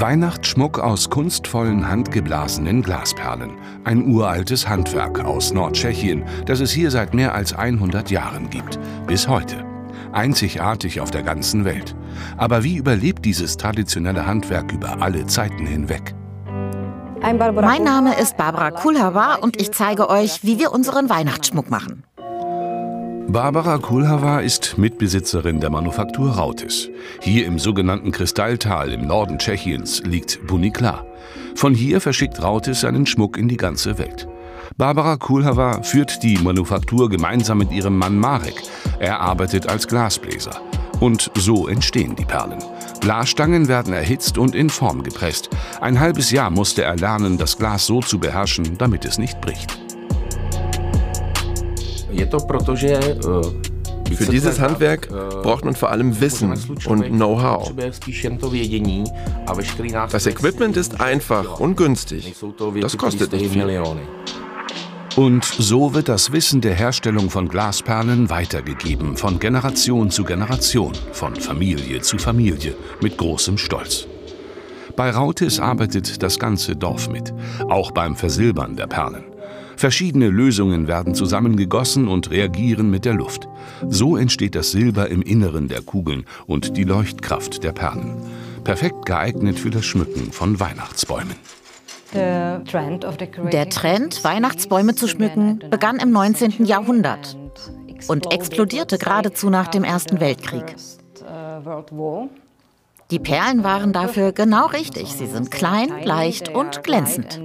Weihnachtsschmuck 0.00 0.80
aus 0.80 1.08
kunstvollen 1.08 1.88
handgeblasenen 1.88 2.82
Glasperlen. 2.82 3.52
Ein 3.84 4.04
uraltes 4.08 4.68
Handwerk 4.68 5.20
aus 5.20 5.52
Nordtschechien, 5.52 6.24
das 6.46 6.58
es 6.58 6.72
hier 6.72 6.90
seit 6.90 7.14
mehr 7.14 7.32
als 7.32 7.52
100 7.52 8.10
Jahren 8.10 8.50
gibt. 8.50 8.80
Bis 9.06 9.28
heute. 9.28 9.64
Einzigartig 10.12 11.00
auf 11.00 11.12
der 11.12 11.22
ganzen 11.22 11.64
Welt. 11.64 11.94
Aber 12.36 12.64
wie 12.64 12.76
überlebt 12.76 13.24
dieses 13.24 13.56
traditionelle 13.56 14.26
Handwerk 14.26 14.72
über 14.72 15.00
alle 15.00 15.26
Zeiten 15.26 15.64
hinweg? 15.64 16.12
Mein 17.20 17.84
Name 17.84 18.18
ist 18.18 18.36
Barbara 18.36 18.72
Kulhava 18.72 19.36
und 19.36 19.60
ich 19.60 19.70
zeige 19.70 20.10
euch, 20.10 20.42
wie 20.42 20.58
wir 20.58 20.72
unseren 20.72 21.08
Weihnachtsschmuck 21.08 21.70
machen. 21.70 22.02
Barbara 23.28 23.78
Kulhava 23.78 24.40
ist 24.40 24.78
Mitbesitzerin 24.78 25.58
der 25.58 25.70
Manufaktur 25.70 26.32
Rautis. 26.32 26.90
Hier 27.20 27.46
im 27.46 27.58
sogenannten 27.58 28.12
Kristalltal 28.12 28.92
im 28.92 29.06
Norden 29.06 29.38
Tschechiens 29.38 30.02
liegt 30.04 30.46
Bunikla. 30.46 31.04
Von 31.54 31.74
hier 31.74 32.00
verschickt 32.00 32.42
Rautis 32.42 32.82
seinen 32.82 33.06
Schmuck 33.06 33.36
in 33.36 33.48
die 33.48 33.56
ganze 33.56 33.98
Welt. 33.98 34.28
Barbara 34.76 35.16
Kulhava 35.16 35.82
führt 35.82 36.22
die 36.22 36.38
Manufaktur 36.38 37.08
gemeinsam 37.08 37.58
mit 37.58 37.72
ihrem 37.72 37.96
Mann 37.96 38.18
Marek. 38.18 38.62
Er 38.98 39.20
arbeitet 39.20 39.68
als 39.68 39.88
Glasbläser. 39.88 40.60
Und 41.00 41.30
so 41.34 41.66
entstehen 41.66 42.14
die 42.16 42.24
Perlen. 42.24 42.62
Glasstangen 43.00 43.68
werden 43.68 43.92
erhitzt 43.92 44.38
und 44.38 44.54
in 44.54 44.70
Form 44.70 45.02
gepresst. 45.02 45.50
Ein 45.80 45.98
halbes 45.98 46.30
Jahr 46.30 46.50
musste 46.50 46.84
er 46.84 46.96
lernen, 46.96 47.36
das 47.38 47.58
Glas 47.58 47.86
so 47.86 48.00
zu 48.00 48.18
beherrschen, 48.18 48.78
damit 48.78 49.04
es 49.04 49.18
nicht 49.18 49.40
bricht. 49.40 49.83
Für 54.12 54.26
dieses 54.26 54.60
Handwerk 54.60 55.08
braucht 55.08 55.64
man 55.64 55.74
vor 55.74 55.90
allem 55.90 56.20
Wissen 56.20 56.52
und 56.86 57.04
Know-how. 57.08 57.72
Das 60.10 60.26
Equipment 60.26 60.76
ist 60.76 61.00
einfach 61.00 61.60
und 61.60 61.76
günstig. 61.76 62.34
Das 62.80 62.96
kostet 62.96 63.32
nicht 63.32 63.50
viel. 63.50 63.82
Und 65.16 65.44
so 65.44 65.94
wird 65.94 66.08
das 66.08 66.32
Wissen 66.32 66.60
der 66.60 66.74
Herstellung 66.74 67.30
von 67.30 67.48
Glasperlen 67.48 68.30
weitergegeben, 68.30 69.16
von 69.16 69.38
Generation 69.38 70.10
zu 70.10 70.24
Generation, 70.24 70.92
von 71.12 71.36
Familie 71.36 72.00
zu 72.00 72.18
Familie, 72.18 72.74
mit 73.00 73.16
großem 73.16 73.56
Stolz. 73.56 74.08
Bei 74.96 75.10
Rautis 75.10 75.60
arbeitet 75.60 76.20
das 76.22 76.40
ganze 76.40 76.74
Dorf 76.74 77.08
mit, 77.08 77.32
auch 77.68 77.92
beim 77.92 78.16
Versilbern 78.16 78.74
der 78.74 78.88
Perlen. 78.88 79.33
Verschiedene 79.84 80.30
Lösungen 80.30 80.88
werden 80.88 81.14
zusammengegossen 81.14 82.08
und 82.08 82.30
reagieren 82.30 82.88
mit 82.88 83.04
der 83.04 83.12
Luft. 83.12 83.46
So 83.86 84.16
entsteht 84.16 84.54
das 84.54 84.70
Silber 84.70 85.10
im 85.10 85.20
Inneren 85.20 85.68
der 85.68 85.82
Kugeln 85.82 86.24
und 86.46 86.78
die 86.78 86.84
Leuchtkraft 86.84 87.62
der 87.62 87.72
Perlen. 87.72 88.16
Perfekt 88.64 89.04
geeignet 89.04 89.58
für 89.58 89.68
das 89.68 89.84
Schmücken 89.84 90.32
von 90.32 90.58
Weihnachtsbäumen. 90.58 91.36
Der 92.14 92.64
Trend, 92.64 94.24
Weihnachtsbäume 94.24 94.94
zu 94.94 95.06
schmücken, 95.06 95.62
begann 95.68 95.98
im 95.98 96.12
19. 96.12 96.64
Jahrhundert 96.64 97.36
und 98.08 98.32
explodierte 98.32 98.96
geradezu 98.96 99.50
nach 99.50 99.68
dem 99.68 99.84
Ersten 99.84 100.18
Weltkrieg. 100.18 100.76
Die 103.10 103.18
Perlen 103.18 103.64
waren 103.64 103.92
dafür 103.92 104.32
genau 104.32 104.64
richtig. 104.64 105.12
Sie 105.12 105.26
sind 105.26 105.50
klein, 105.50 105.90
leicht 106.04 106.48
und 106.48 106.82
glänzend. 106.82 107.38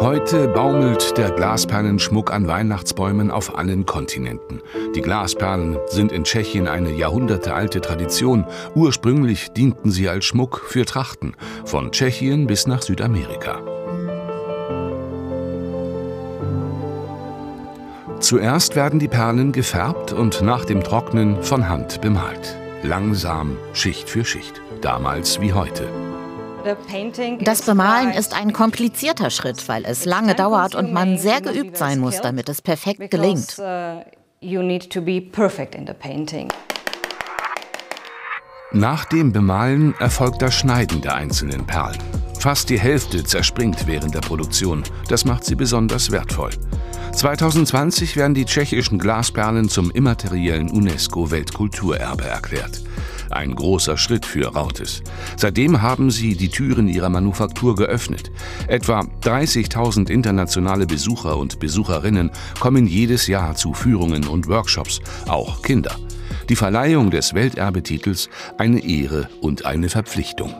Heute 0.00 0.48
baumelt 0.48 1.18
der 1.18 1.30
Glasperlenschmuck 1.30 2.32
an 2.32 2.46
Weihnachtsbäumen 2.46 3.30
auf 3.30 3.58
allen 3.58 3.84
Kontinenten. 3.84 4.60
Die 4.94 5.00
Glasperlen 5.02 5.76
sind 5.88 6.12
in 6.12 6.24
Tschechien 6.24 6.68
eine 6.68 6.92
jahrhundertealte 6.92 7.80
Tradition. 7.80 8.46
Ursprünglich 8.74 9.50
dienten 9.50 9.90
sie 9.90 10.08
als 10.08 10.24
Schmuck 10.24 10.62
für 10.66 10.84
Trachten, 10.84 11.34
von 11.64 11.90
Tschechien 11.90 12.46
bis 12.46 12.66
nach 12.66 12.82
Südamerika. 12.82 13.60
Zuerst 18.20 18.76
werden 18.76 18.98
die 18.98 19.08
Perlen 19.08 19.52
gefärbt 19.52 20.12
und 20.12 20.42
nach 20.42 20.64
dem 20.64 20.82
Trocknen 20.82 21.42
von 21.42 21.68
Hand 21.68 22.00
bemalt. 22.00 22.56
Langsam, 22.82 23.56
Schicht 23.72 24.08
für 24.08 24.24
Schicht. 24.24 24.60
Damals 24.80 25.40
wie 25.40 25.52
heute. 25.52 25.88
Das 27.40 27.62
Bemalen 27.62 28.10
ist 28.10 28.34
ein 28.34 28.52
komplizierter 28.52 29.30
Schritt, 29.30 29.68
weil 29.68 29.84
es 29.84 30.04
lange 30.04 30.34
dauert 30.34 30.74
und 30.74 30.92
man 30.92 31.18
sehr 31.18 31.40
geübt 31.40 31.76
sein 31.76 32.00
muss, 32.00 32.20
damit 32.20 32.48
es 32.48 32.62
perfekt 32.62 33.10
gelingt. 33.10 33.58
Uh, 33.58 34.02
Nach 38.72 39.04
dem 39.06 39.32
Bemalen 39.32 39.94
erfolgt 39.98 40.42
das 40.42 40.54
Schneiden 40.54 41.00
der 41.00 41.14
einzelnen 41.14 41.66
Perlen. 41.66 41.98
Fast 42.38 42.70
die 42.70 42.78
Hälfte 42.78 43.24
zerspringt 43.24 43.86
während 43.86 44.14
der 44.14 44.20
Produktion. 44.20 44.82
Das 45.08 45.24
macht 45.24 45.44
sie 45.44 45.54
besonders 45.54 46.10
wertvoll. 46.10 46.50
2020 47.12 48.16
werden 48.16 48.34
die 48.34 48.44
tschechischen 48.44 48.98
Glasperlen 48.98 49.68
zum 49.68 49.90
immateriellen 49.90 50.70
UNESCO-Weltkulturerbe 50.70 52.24
erklärt. 52.24 52.82
Ein 53.30 53.54
großer 53.54 53.96
Schritt 53.96 54.24
für 54.24 54.54
Rautes. 54.54 55.02
Seitdem 55.36 55.82
haben 55.82 56.10
sie 56.10 56.36
die 56.36 56.48
Türen 56.48 56.88
ihrer 56.88 57.08
Manufaktur 57.08 57.76
geöffnet. 57.76 58.30
Etwa 58.66 59.00
30.000 59.22 60.10
internationale 60.10 60.86
Besucher 60.86 61.36
und 61.36 61.60
Besucherinnen 61.60 62.30
kommen 62.58 62.86
jedes 62.86 63.26
Jahr 63.26 63.54
zu 63.54 63.74
Führungen 63.74 64.26
und 64.26 64.48
Workshops, 64.48 65.00
auch 65.28 65.62
Kinder. 65.62 65.96
Die 66.48 66.56
Verleihung 66.56 67.10
des 67.10 67.34
Welterbetitels 67.34 68.30
eine 68.56 68.82
Ehre 68.82 69.28
und 69.42 69.66
eine 69.66 69.88
Verpflichtung. 69.88 70.54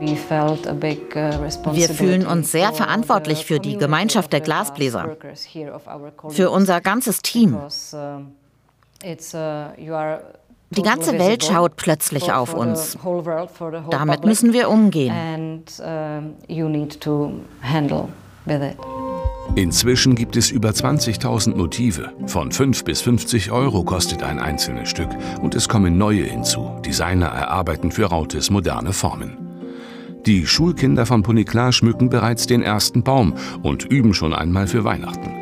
Wir 0.00 1.88
fühlen 1.88 2.26
uns 2.26 2.50
sehr 2.50 2.72
verantwortlich 2.72 3.44
für 3.44 3.60
die 3.60 3.76
Gemeinschaft 3.76 4.32
der 4.32 4.40
Glasbläser, 4.40 5.16
für 6.28 6.50
unser 6.50 6.80
ganzes 6.80 7.22
Team. 7.22 7.56
Die 10.76 10.82
ganze 10.82 11.18
Welt 11.18 11.44
schaut 11.44 11.76
plötzlich 11.76 12.32
auf 12.32 12.54
uns. 12.54 12.96
Damit 13.90 14.24
müssen 14.24 14.52
wir 14.52 14.70
umgehen. 14.70 15.64
Inzwischen 19.54 20.14
gibt 20.14 20.36
es 20.36 20.50
über 20.50 20.70
20.000 20.70 21.56
Motive. 21.56 22.12
Von 22.26 22.52
5 22.52 22.84
bis 22.84 23.02
50 23.02 23.52
Euro 23.52 23.84
kostet 23.84 24.22
ein 24.22 24.38
einzelnes 24.38 24.88
Stück. 24.88 25.10
Und 25.42 25.54
es 25.54 25.68
kommen 25.68 25.98
neue 25.98 26.24
hinzu. 26.24 26.70
Designer 26.84 27.26
erarbeiten 27.26 27.92
für 27.92 28.06
Rautes 28.06 28.50
moderne 28.50 28.94
Formen. 28.94 29.36
Die 30.24 30.46
Schulkinder 30.46 31.04
von 31.04 31.22
Puniklar 31.22 31.72
schmücken 31.72 32.08
bereits 32.08 32.46
den 32.46 32.62
ersten 32.62 33.02
Baum 33.02 33.34
und 33.62 33.84
üben 33.84 34.14
schon 34.14 34.32
einmal 34.32 34.68
für 34.68 34.84
Weihnachten. 34.84 35.41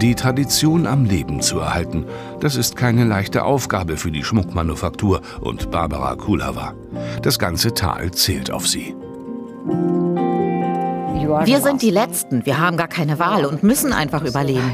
Die 0.00 0.14
Tradition 0.14 0.86
am 0.86 1.04
Leben 1.04 1.40
zu 1.40 1.58
erhalten, 1.58 2.06
das 2.38 2.54
ist 2.54 2.76
keine 2.76 3.02
leichte 3.02 3.42
Aufgabe 3.42 3.96
für 3.96 4.12
die 4.12 4.22
Schmuckmanufaktur 4.22 5.22
und 5.40 5.72
Barbara 5.72 6.14
Kulava. 6.14 6.74
Das 7.22 7.40
ganze 7.40 7.74
Tal 7.74 8.12
zählt 8.12 8.52
auf 8.52 8.68
sie. 8.68 8.94
Wir 11.44 11.60
sind 11.60 11.82
die 11.82 11.90
Letzten, 11.90 12.46
wir 12.46 12.60
haben 12.60 12.76
gar 12.76 12.86
keine 12.86 13.18
Wahl 13.18 13.44
und 13.44 13.64
müssen 13.64 13.92
einfach 13.92 14.22
überleben. 14.22 14.72